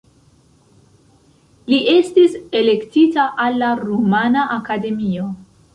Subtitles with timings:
[1.73, 5.33] Li estis elektita al la Rumana Akademio.